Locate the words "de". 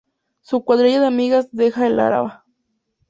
0.99-1.05